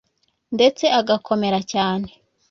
[0.55, 2.09] ndetse agakomera cyane